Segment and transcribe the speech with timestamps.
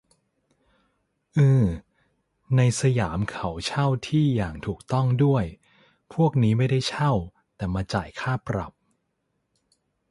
[1.35, 1.65] อือ
[2.57, 5.43] ในสยามเขาเช่าที่อย่างถูกต้องด้วย
[6.13, 7.11] พวกนี้ไม่ได้เช่า
[7.55, 8.73] แต่มาจ่ายค่าปรับ